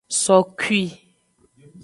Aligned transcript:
Sokui. 0.21 0.81